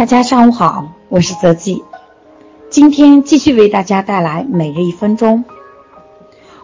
[0.00, 1.84] 大家上午好，我是泽记，
[2.70, 5.44] 今天继续为大家带来每日一分钟。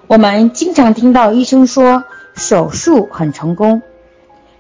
[0.07, 2.05] 我们经常听到医生说
[2.35, 3.83] 手术很成功，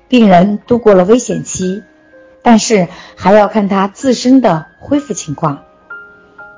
[0.08, 1.84] 病人度过了危险期，
[2.42, 2.86] 但是
[3.16, 5.62] 还要看他自身的恢复情况。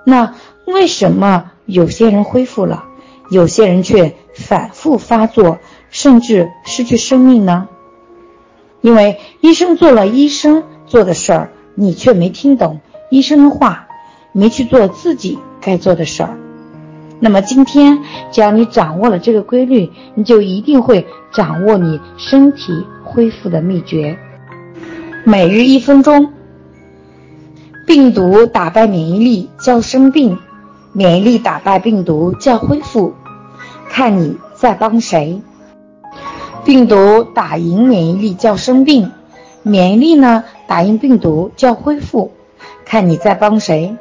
[0.02, 0.34] 那
[0.66, 2.84] 为什么有些人恢复了，
[3.30, 5.58] 有些人却反复发作，
[5.88, 7.68] 甚至失去生命呢？
[8.80, 11.52] 因为医生做了医生做的事儿。
[11.80, 13.86] 你却没听懂医生的话，
[14.32, 16.36] 没去做自己该做的事儿。
[17.20, 18.00] 那么今天，
[18.32, 24.18] 只要你掌握了这个规律，你就一定会掌握你身体恢复的秘诀。
[25.22, 26.32] 每日一分钟，
[27.86, 30.36] 病毒打败免疫力叫生病，
[30.92, 33.14] 免疫力打败病毒叫恢复，
[33.88, 35.40] 看你在帮谁。
[36.64, 39.12] 病毒打赢免疫力叫生病。
[39.62, 42.30] 免疫力呢，打赢病毒叫恢复，
[42.84, 43.96] 看你在帮谁。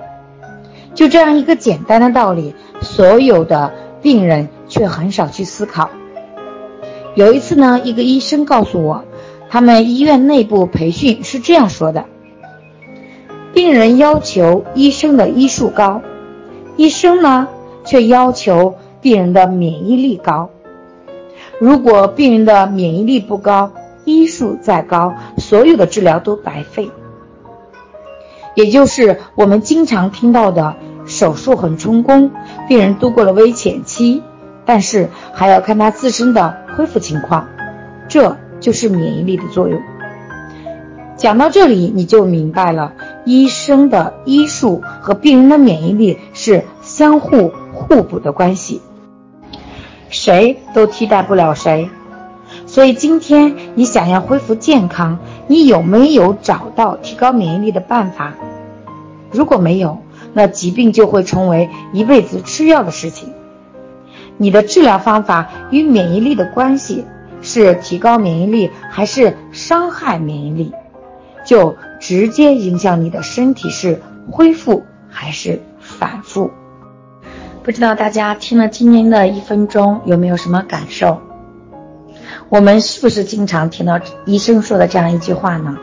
[0.94, 5.90] 就这样一个简单的道理，所有的病人却很少去思考。
[7.16, 9.06] 有一次呢，一个医生告诉我，
[9.50, 12.06] 他们医院内部培训是这样说的：
[13.54, 16.02] 病人要求医生的医术高，
[16.76, 17.48] 医生呢
[17.86, 20.50] 却要求病人的免疫力高。
[21.60, 23.72] 如果病人的免疫力不高，
[24.06, 25.14] 医术再高，
[25.48, 26.92] 所有的治疗都白费。
[28.54, 32.32] 也就是我们经常听到的手术很成功，
[32.68, 34.22] 病人度过了危险期，
[34.66, 37.48] 但是还要看他自身的恢复情况，
[38.10, 39.80] 这就是免疫力的作用。
[41.16, 42.94] 讲到这里，你就明白了，
[43.26, 48.82] 医生的医术和病人的免疫力是相互互补的关系，
[50.10, 51.90] 谁都替代不了谁。
[52.66, 58.34] 所以今天你想要恢复健康，你有没有找到提高免疫力的办法？
[59.32, 59.98] 如果没有，
[60.34, 63.34] 那疾病就会成为一辈子吃药的事情。
[64.38, 67.06] 你的治疗方法与免疫力的关系
[67.42, 70.74] 是提高免疫力还是伤害免疫力，
[71.46, 76.52] 就直接影响你的身体是恢复还是反复。
[77.64, 81.20] 不知道大家听了今天的一分钟有没有什么感受？
[82.50, 85.78] 我们是不是经常听到医生说的这样一句话呢？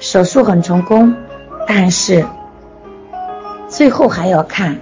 [0.00, 1.14] 手术很成功，
[1.68, 2.26] 但是
[3.68, 4.76] 最后还要看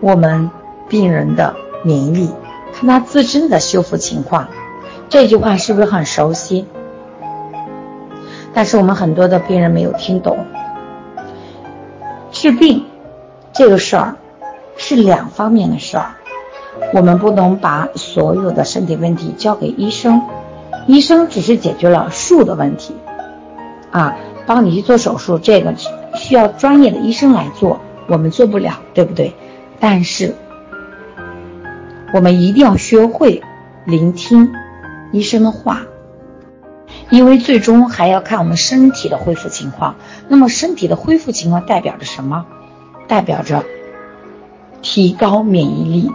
[0.00, 0.50] 我们
[0.88, 2.30] 病人的免疫力，
[2.74, 4.46] 看他自身的修复情况。
[5.08, 6.66] 这句话是不是很熟悉？
[8.52, 10.46] 但是我们很多的病人没有听懂。
[12.30, 12.84] 治病
[13.52, 14.14] 这个事儿
[14.76, 16.14] 是两方面的事儿。
[16.92, 20.22] 我们不能把所有的身体问题交给医生，
[20.86, 22.94] 医生只是解决了术的问题，
[23.90, 25.74] 啊，帮你去做手术，这个
[26.14, 29.34] 需要专业的医生来做，我们做不了，对不对？
[29.80, 30.34] 但是
[32.12, 33.42] 我们一定要学会
[33.84, 34.52] 聆听
[35.10, 35.82] 医生的话，
[37.10, 39.96] 因为最终还要看我们身体的恢复情况。
[40.28, 42.46] 那么身体的恢复情况代表着什么？
[43.08, 43.64] 代表着
[44.80, 46.10] 提高免疫力。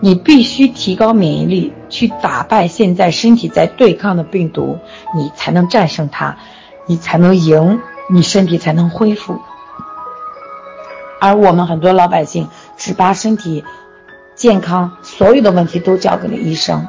[0.00, 4.78] 你必须提高免疫力，去打败现在身体在对抗的病毒，
[5.16, 6.36] 你才能战胜它，
[6.86, 9.40] 你才能赢，你身体才能恢复。
[11.20, 13.64] 而我们很多老百姓只把身体
[14.34, 16.86] 健康所有的问题都交给了医生。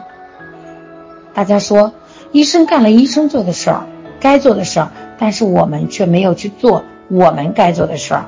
[1.34, 1.94] 大家说，
[2.34, 3.88] 医生干了医生做的事儿，
[4.20, 8.26] 该做的事儿，但是我们却没有去做我们该做的事儿。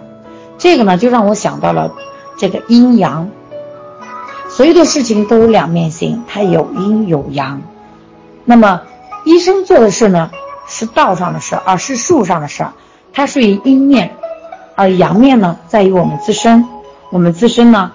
[0.57, 1.93] 这个呢，就让我想到了
[2.37, 3.29] 这个阴阳。
[4.57, 7.61] 所有的事情都有两面性，它有阴有阳。
[8.43, 8.81] 那么，
[9.23, 10.31] 医生做的事呢，
[10.65, 12.65] 是道上的事，而是术上的事，
[13.13, 14.07] 它属于阴面；
[14.73, 16.65] 而阳面呢，在于我们自身。
[17.11, 17.91] 我们自身呢，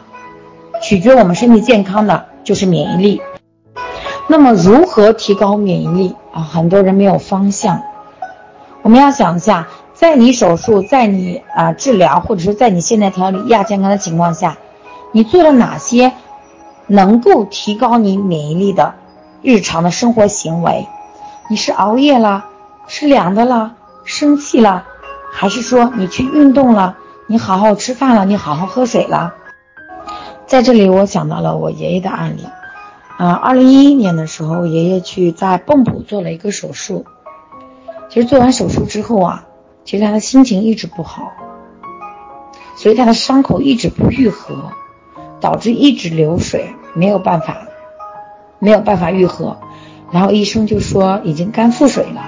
[0.80, 3.22] 取决我们身体健康的就是免疫力。
[4.28, 6.42] 那么，如何提高免疫力啊？
[6.42, 7.82] 很多人没有方向。
[8.82, 14.56] 我们要想一下，在你手术、在你啊治疗，或者是在你现在调理亚健康的情况下，
[15.10, 16.12] 你做了哪些？
[16.86, 18.94] 能够提高你免疫力的
[19.42, 20.86] 日常的生活行为，
[21.48, 22.44] 你是熬夜了，
[22.86, 23.74] 是凉的了，
[24.04, 24.84] 生气了，
[25.32, 26.96] 还是说你去运动了，
[27.26, 29.34] 你好好吃饭了，你好好喝水了？
[30.46, 32.46] 在这里，我想到了我爷爷的案例。
[33.16, 37.04] 啊，二零一一年的时候，爷爷去在蚌埠做了一个手术。
[38.08, 39.46] 其实做完手术之后啊，
[39.84, 41.32] 其实他的心情一直不好，
[42.76, 44.72] 所以他的伤口一直不愈合。
[45.42, 47.58] 导致一直流水，没有办法，
[48.58, 49.58] 没有办法愈合，
[50.10, 52.20] 然后医生就说已经肝腹水了，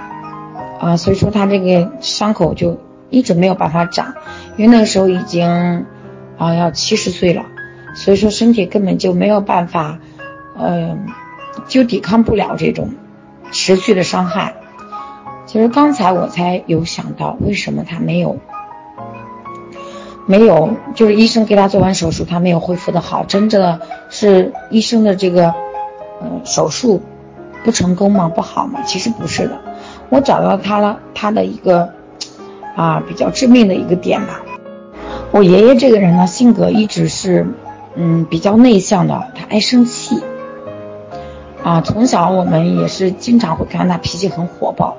[0.81, 4.15] 啊，所以说他这个伤口就一直没有办法长，
[4.59, 5.87] 因为那个时候已经
[6.37, 7.47] 啊要七十岁了，
[7.95, 10.01] 所以说身体根本就没有办法，
[10.59, 11.07] 嗯，
[11.69, 12.91] 就抵抗不了这种
[13.53, 14.57] 持续的伤害。
[15.47, 18.39] 其实刚才我才有想到，为什么他没有
[20.27, 25.55] 没有，就是医生给他做完手术，他没有恢复的好，真正的是医生的这个
[26.23, 27.03] 嗯手术
[27.63, 28.31] 不成功吗？
[28.35, 28.81] 不好吗？
[28.87, 29.61] 其实不是的，
[30.09, 31.91] 我找到他了，他的一个
[32.75, 34.41] 啊比较致命的一个点吧。
[35.31, 37.47] 我爷爷这个人呢，性格一直是
[37.95, 40.23] 嗯比较内向的，他爱生气
[41.63, 44.97] 啊，从小我们也是经常会看他脾气很火爆。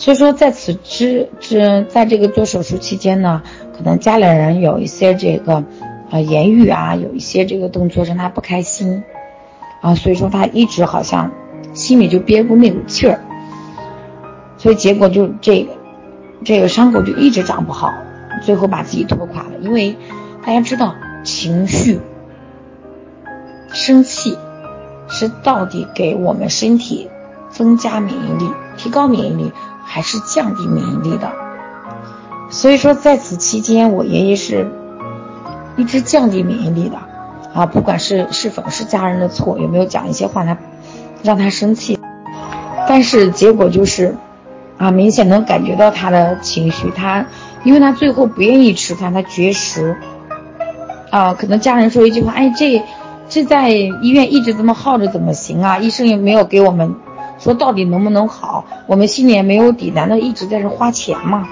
[0.00, 3.42] 所以说，在此之之，在这个做手术期间呢，
[3.76, 5.62] 可能家里人有一些这个，
[6.10, 9.04] 呃，言语啊，有一些这个动作让他不开心，
[9.82, 11.30] 啊，所以说他一直好像
[11.74, 13.20] 心里就憋不住那股气儿，
[14.56, 15.72] 所以结果就这个
[16.46, 17.92] 这个伤口就一直长不好，
[18.42, 19.58] 最后把自己拖垮了。
[19.60, 19.94] 因为
[20.46, 20.94] 大家知道，
[21.24, 22.00] 情绪、
[23.74, 24.38] 生气
[25.10, 27.10] 是到底给我们身体
[27.50, 29.52] 增加免疫力、提高免疫力。
[29.84, 31.30] 还是降低免疫力的，
[32.50, 34.70] 所以说在此期间，我爷爷是
[35.76, 36.96] 一直降低免疫力的
[37.54, 40.56] 啊，不管是是否是家人的错，有没有讲一些话他
[41.22, 41.98] 让他生气，
[42.88, 44.16] 但是结果就是
[44.78, 47.26] 啊，明显能感觉到他的情绪，他
[47.64, 49.96] 因为他最后不愿意吃饭，他绝食
[51.10, 52.82] 啊，可能家人说一句话，哎，这
[53.28, 55.78] 这在医院一直这么耗着怎么行啊？
[55.78, 56.94] 医生也没有给我们。
[57.40, 61.48] 说到底能不能好，我们心里也没有底，难道一直在这花钱吗？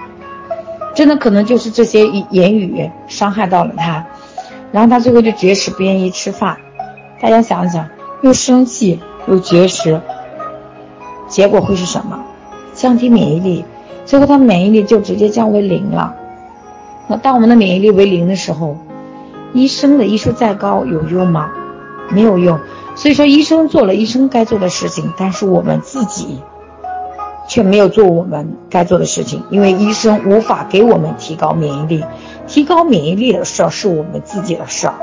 [0.94, 4.04] 真的可能就是这些言语伤害到了他，
[4.70, 6.56] 然后他最后就绝食，不愿意吃饭。
[7.20, 7.88] 大家想想，
[8.22, 10.00] 又生气又绝食，
[11.26, 12.22] 结果会是什么？
[12.74, 13.64] 降低免疫力，
[14.04, 16.14] 最后他免疫力就直接降为零了。
[17.06, 18.76] 那当我们的免疫力为零的时候，
[19.54, 21.50] 医生的医术再高有用吗？
[22.10, 22.58] 没有用。
[22.98, 26.40] 所以说，医生做了医生该做的事情，但是我们自己
[27.48, 32.04] 却没有做我们该做的事情，因为医生无法给我们提高免疫力，
[32.48, 34.94] 提高免疫力的事儿是我们自己的事儿，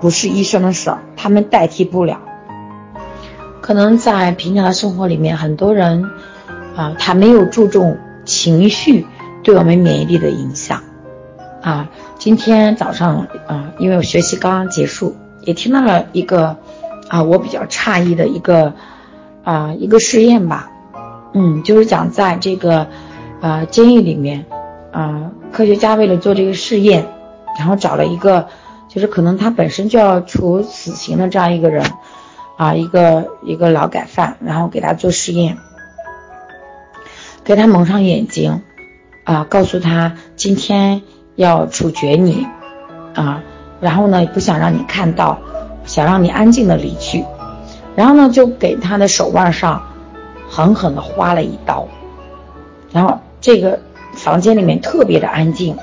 [0.00, 2.18] 不是医生的事儿，他们代替不了。
[3.60, 6.10] 可能在平常的生活里面，很多人
[6.74, 9.06] 啊，他没有注重情绪
[9.44, 10.82] 对我们免疫力的影响
[11.62, 11.88] 啊。
[12.18, 16.56] 今天早上啊，因为我学习刚刚结束，也听到了一个。
[17.08, 18.72] 啊，我比较诧异的一个
[19.44, 20.70] 啊一个试验吧，
[21.34, 22.88] 嗯，就是讲在这个
[23.40, 24.44] 呃监狱里面，
[24.90, 27.06] 啊，科学家为了做这个试验，
[27.56, 28.48] 然后找了一个
[28.88, 31.84] 就是可能他本身就要处死刑的这样一个人，
[32.56, 35.58] 啊，一个一个劳改犯，然后给他做试验，
[37.44, 38.62] 给他蒙上眼睛，
[39.22, 41.02] 啊，告诉他今天
[41.36, 42.46] 要处决你，
[43.14, 43.42] 啊，
[43.80, 45.38] 然后呢不想让你看到。
[45.86, 47.24] 想让你安静的离去，
[47.94, 49.82] 然后呢，就给他的手腕上
[50.48, 51.88] 狠狠的划了一刀，
[52.92, 53.80] 然后这个
[54.14, 55.76] 房间里面特别的安静，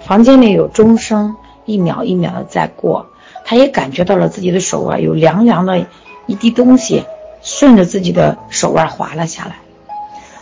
[0.00, 1.34] 房间里有钟声
[1.64, 3.06] 一秒一秒的在过，
[3.44, 5.86] 他也感觉到了自己的手腕有凉凉的
[6.26, 7.04] 一滴东西
[7.42, 9.56] 顺着自己的手腕滑了下来，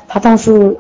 [0.06, 0.78] 他当时，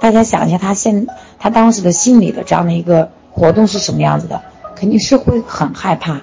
[0.00, 1.06] 大家想一下，他现
[1.38, 4.40] 他当时的心理的这样的一个活动是什么样子的？
[4.74, 6.22] 肯定是会很害怕。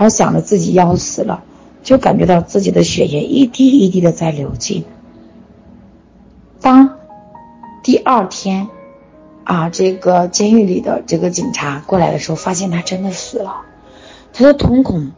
[0.00, 1.42] 他想着自己要死了，
[1.82, 4.86] 就感觉到自己的血液一滴一滴的在流进。
[6.62, 6.96] 当
[7.82, 8.68] 第二天，
[9.44, 13.56] 啊，这个监狱里的这个警察过来的时候，发现他真的死了，
[14.32, 15.12] 他的瞳孔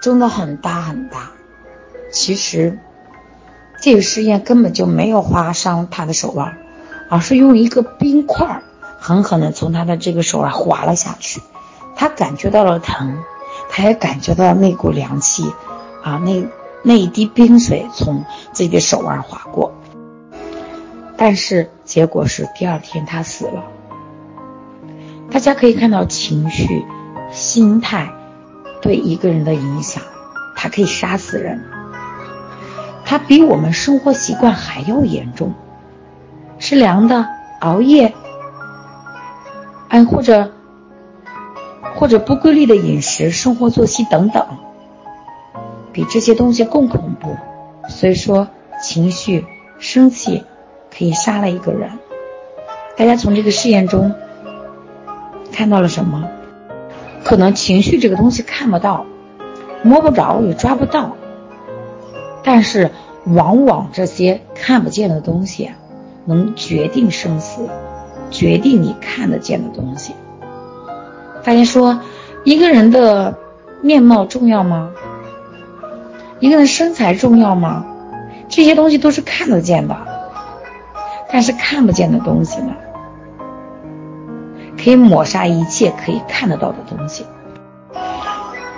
[0.00, 1.32] 睁得很大很大。
[2.10, 2.78] 其实，
[3.82, 6.56] 这个实验根本就没有划伤他的手腕，
[7.10, 8.62] 而是用一个冰块
[8.98, 11.42] 狠狠的从他的这个手腕划了下去，
[11.96, 13.18] 他感觉到了疼。
[13.74, 15.50] 他也感觉到那股凉气，
[16.02, 16.46] 啊，那
[16.82, 19.72] 那一滴冰水从自己的手腕划过，
[21.16, 23.64] 但是结果是第二天他死了。
[25.30, 26.84] 大家可以看到情绪、
[27.30, 28.12] 心态
[28.82, 30.02] 对一个人的影响，
[30.54, 31.64] 它可以杀死人，
[33.06, 35.54] 它比我们生活习惯还要严重。
[36.58, 37.26] 吃凉的、
[37.60, 38.12] 熬夜，
[39.88, 40.52] 哎，或者。
[41.94, 44.46] 或者不规律的饮食、生活作息等等，
[45.92, 47.36] 比这些东西更恐怖。
[47.88, 48.48] 所以说，
[48.82, 49.44] 情绪、
[49.78, 50.44] 生气
[50.96, 51.90] 可以杀了一个人。
[52.96, 54.14] 大家从这个试验中
[55.52, 56.28] 看到了什么？
[57.24, 59.06] 可能情绪这个东西看不到、
[59.82, 61.16] 摸不着也抓不到，
[62.42, 62.90] 但是
[63.24, 65.70] 往往这些看不见的东西
[66.24, 67.68] 能决定生死，
[68.30, 70.14] 决定你看得见的东西。
[71.42, 72.00] 发现说，
[72.44, 73.36] 一个人的
[73.80, 74.90] 面貌重要吗？
[76.40, 77.84] 一个人身材重要吗？
[78.48, 79.96] 这些东西都是看得见的，
[81.30, 82.74] 但是看不见的东西呢，
[84.82, 87.24] 可以抹杀一切可以看得到的东西。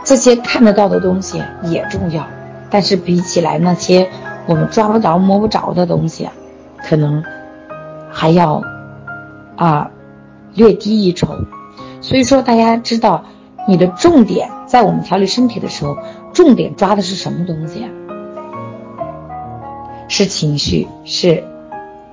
[0.04, 2.26] 这些看得到的东西也重要，
[2.70, 4.08] 但是比起来那些
[4.46, 6.28] 我们抓不着、摸不着的东西，
[6.86, 7.24] 可能
[8.12, 8.62] 还要
[9.56, 9.90] 啊
[10.54, 11.28] 略低一筹。
[12.04, 13.24] 所以说，大家知道
[13.66, 15.96] 你的重点在我们调理身体的时候，
[16.34, 17.88] 重点抓的是什么东西啊？
[20.06, 21.44] 是情绪，是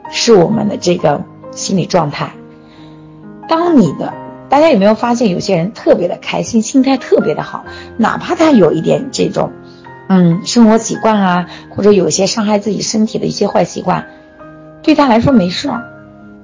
[0.09, 2.31] 是我们的这个心理状态。
[3.49, 4.13] 当你的
[4.47, 7.65] 大家有没有发现，有些人特别的开心，心态特别的好，
[7.97, 9.51] 哪怕他有一点这种，
[10.07, 14.07] 嗯，生活习惯啊，或者有一些伤害自己身体的一些坏习惯，
[14.83, 15.83] 对他来说没事儿。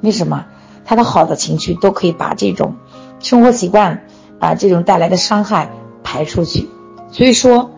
[0.02, 0.44] 为什么？
[0.90, 2.76] 他的好的情绪都可以把这种
[3.20, 4.04] 生活习惯，
[4.40, 5.70] 把这种带来的伤害
[6.04, 6.68] 排出去。
[7.12, 7.72] 所以说，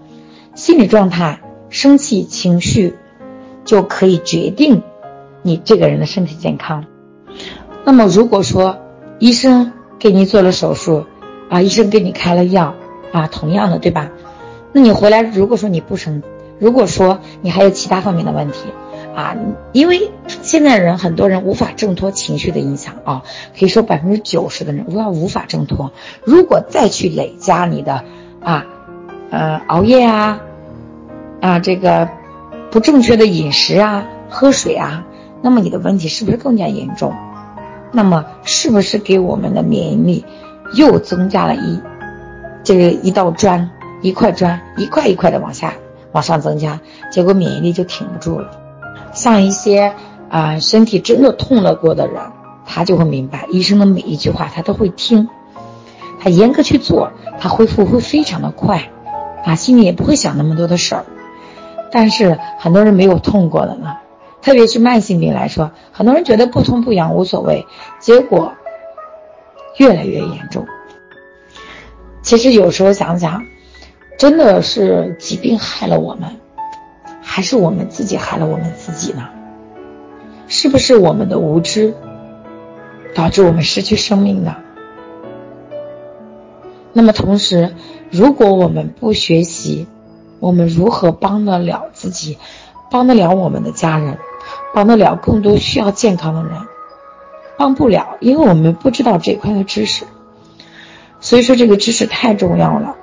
[0.55, 2.95] 心理状态、生气情绪，
[3.63, 4.81] 就可以决定
[5.41, 6.85] 你这个人的身体健康。
[7.85, 8.77] 那么，如果说
[9.19, 11.05] 医生，给你做了手术，
[11.49, 12.73] 啊，医生给你开了药，
[13.11, 14.11] 啊，同样的，对吧？
[14.73, 16.21] 那你回来，如果说你不生，
[16.59, 18.65] 如果说你还有其他方面的问题，
[19.15, 19.35] 啊，
[19.73, 20.11] 因为
[20.41, 23.23] 现在人很多人无法挣脱情绪的影响啊，
[23.57, 25.91] 可以说百分之九十的人无法无法挣脱。
[26.23, 28.03] 如果再去累加你的，
[28.41, 28.65] 啊，
[29.31, 30.39] 呃，熬夜啊，
[31.41, 32.09] 啊，这个
[32.71, 35.05] 不正确的饮食啊，喝水啊，
[35.41, 37.13] 那么你的问题是不是更加严重？
[37.91, 40.23] 那么是不是给我们的免疫力
[40.75, 41.81] 又增加了一
[42.63, 43.71] 这个一道砖
[44.03, 45.73] 一块砖一块一块的往下
[46.11, 46.79] 往上增加，
[47.11, 48.68] 结果免疫力就挺不住了。
[49.19, 49.93] 像一些
[50.29, 52.21] 啊身体真的痛了过的人，
[52.65, 55.27] 他就会明白医生的每一句话他都会听，
[56.21, 58.89] 他严格去做，他恢复会非常的快，
[59.43, 61.05] 啊心里也不会想那么多的事儿。
[61.91, 63.97] 但是很多人没有痛过的呢。
[64.41, 67.65] 特别是慢性病来说，很多人觉得不痛不痒无所谓，
[67.99, 68.53] 结果
[69.75, 70.65] 越来越严重。
[72.21, 73.43] 其实有时候想想，
[74.17, 76.38] 真的是疾病害了我们，
[77.31, 79.29] 还是我们自己害了我们自己呢？
[80.47, 81.93] 是不是我们的无知
[83.13, 84.55] 导致我们失去生命的？
[86.91, 87.75] 那么同时，
[88.09, 89.85] 如果我们不学习，
[90.39, 92.39] 我们如何帮得了自己，
[92.89, 94.17] 帮得了我们的家人？
[94.73, 96.53] 帮得了更多需要健康的人，
[97.59, 100.05] 帮不了，因为我们不知道这块的知识。
[101.19, 102.95] 所以说，这个知识太重要了。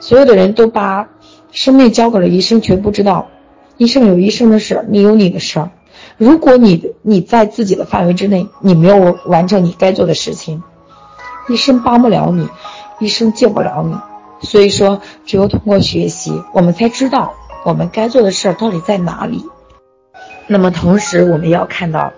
[0.00, 1.08] 所有的人都把
[1.54, 3.28] 生命交给了医生，却不知道
[3.76, 5.70] 医生有医生的事，你有你的事儿。
[6.18, 10.64] 如果你你在自己的范围之内，你没有完成你该做的事情，
[11.48, 12.48] 医生帮不了你，
[12.98, 13.96] 医生救不了你。
[14.46, 17.32] 所以说，只有通过学习，我们才知道
[17.64, 19.44] 我们该做的事儿到底在哪里。
[20.48, 22.12] 那么同时，我们要看到，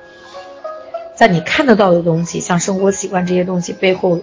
[1.15, 4.19] 在你看得到的东西，像生活习惯这些东西背后，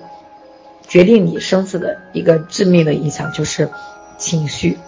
[0.88, 3.70] 决定你生死的一个致命的影响就是
[4.18, 4.80] 情绪。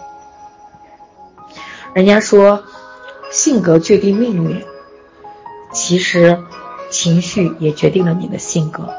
[1.96, 2.62] 人家说，
[3.30, 4.62] 性格决定命运，
[5.72, 6.38] 其实
[6.90, 8.90] 情绪也决定了你的性格。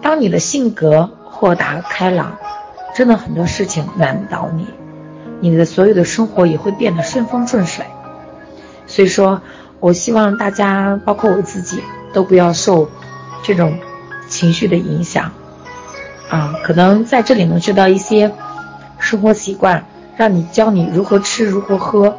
[0.00, 2.38] 当你的性格豁达开朗，
[2.94, 4.68] 真的很多事情难不倒你，
[5.40, 7.84] 你的所有的生活也会变得顺风顺水。
[8.86, 9.42] 所以说，
[9.80, 11.82] 我希望大家，包括我自己，
[12.12, 12.88] 都不要受
[13.42, 13.76] 这种
[14.28, 15.32] 情绪的影响
[16.28, 16.54] 啊。
[16.62, 18.32] 可能在这里能学到一些
[19.00, 19.84] 生活习惯，
[20.16, 22.16] 让你教你如何吃，如何喝。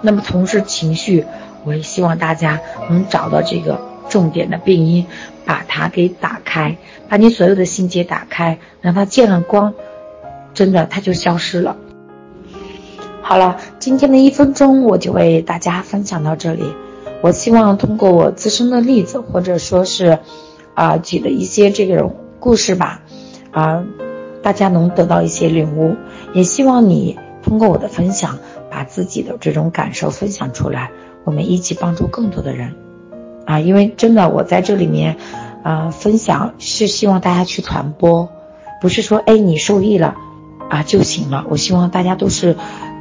[0.00, 1.24] 那么同时，情绪，
[1.64, 2.60] 我也希望大家
[2.90, 5.06] 能找到这个重点的病因，
[5.44, 6.76] 把它给打开，
[7.08, 9.74] 把你所有的心结打开，让它见了光，
[10.52, 11.76] 真的它就消失了。
[13.22, 16.74] 好了，今天的一分钟我就为大家分享到这里。
[17.22, 20.18] 我希望通过我自身的例子，或者说是，
[20.74, 23.00] 啊举的一些这个故事吧，
[23.50, 23.82] 啊，
[24.42, 25.96] 大家能得到一些领悟。
[26.34, 28.38] 也希望你通过我的分享，
[28.70, 30.90] 把自己的这种感受分享出来，
[31.24, 32.74] 我们一起帮助更多的人。
[33.46, 35.16] 啊，因为真的我在这里面，
[35.62, 38.30] 啊分享是希望大家去传播，
[38.80, 40.16] 不是说哎你受益了，
[40.70, 41.44] 啊就行了。
[41.50, 42.56] 我希望大家都是。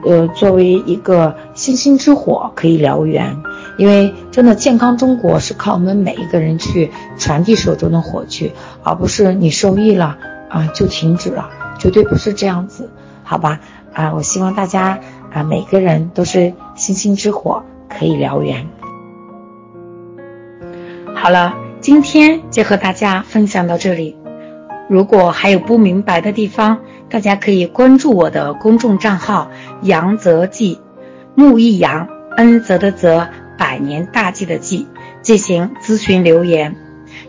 [0.05, 3.38] 呃，作为一个星星之火，可以燎原。
[3.77, 8.51] 因为真的健康中国是靠我们每一个人去传递手中的火炬，
[8.83, 10.17] 而不是你受益了
[10.50, 12.89] 啊就停止了，绝对不是这样子，
[13.23, 13.62] 好吧？
[13.93, 15.00] 啊，我希望大家
[15.31, 18.67] 啊每个人都是星星之火，可以燎原。
[21.15, 24.17] 好了，今天就和大家分享到这里。
[24.89, 29.50] 如果还有不明白的地方，大家可以关注我的公众账号
[29.81, 30.81] “杨泽记”，
[31.35, 34.88] 木易杨，恩泽的泽，百年大计的计，
[35.21, 36.75] 进行咨询留言。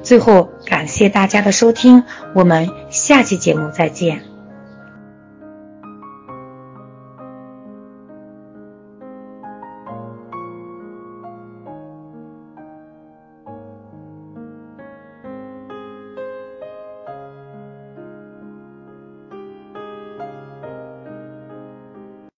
[0.02, 2.02] 最后，感谢大家的收听，
[2.35, 4.34] 我们下期节目再见。